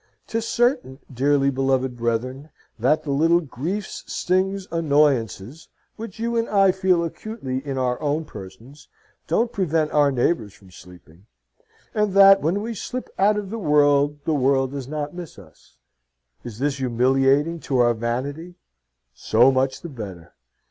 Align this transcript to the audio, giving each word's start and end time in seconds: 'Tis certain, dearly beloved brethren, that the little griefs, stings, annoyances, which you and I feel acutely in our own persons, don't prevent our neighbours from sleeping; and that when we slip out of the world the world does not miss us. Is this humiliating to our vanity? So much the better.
'Tis 0.25 0.47
certain, 0.47 0.97
dearly 1.13 1.51
beloved 1.51 1.95
brethren, 1.95 2.49
that 2.79 3.03
the 3.03 3.11
little 3.11 3.39
griefs, 3.39 4.03
stings, 4.07 4.67
annoyances, 4.71 5.67
which 5.95 6.17
you 6.17 6.35
and 6.35 6.49
I 6.49 6.71
feel 6.71 7.03
acutely 7.03 7.59
in 7.63 7.77
our 7.77 8.01
own 8.01 8.25
persons, 8.25 8.87
don't 9.27 9.51
prevent 9.51 9.91
our 9.91 10.11
neighbours 10.11 10.55
from 10.55 10.71
sleeping; 10.71 11.27
and 11.93 12.13
that 12.13 12.41
when 12.41 12.63
we 12.63 12.73
slip 12.73 13.09
out 13.19 13.37
of 13.37 13.51
the 13.51 13.59
world 13.59 14.17
the 14.25 14.33
world 14.33 14.71
does 14.71 14.87
not 14.87 15.13
miss 15.13 15.37
us. 15.37 15.77
Is 16.43 16.57
this 16.57 16.77
humiliating 16.77 17.59
to 17.59 17.77
our 17.77 17.93
vanity? 17.93 18.55
So 19.13 19.51
much 19.51 19.81
the 19.83 19.89
better. 19.89 20.33